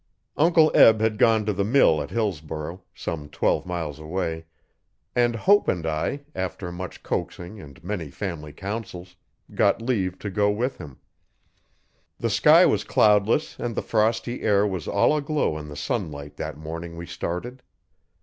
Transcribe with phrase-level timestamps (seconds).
[0.35, 4.45] Uncle Eb had to go to mill at Hillsborough, some twelve miles away,
[5.15, 9.15] and Hope and I, after much coaxing and many family counsels,
[9.53, 10.97] got leave to go with him.
[12.17, 16.57] The sky was cloudless, and the frosty air was all aglow in the sunlight that
[16.57, 17.61] morning we started.